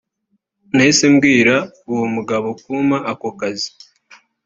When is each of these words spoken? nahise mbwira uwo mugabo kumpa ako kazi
nahise 0.75 1.05
mbwira 1.13 1.55
uwo 1.91 2.05
mugabo 2.15 2.47
kumpa 2.61 2.97
ako 3.11 3.29
kazi 3.39 3.69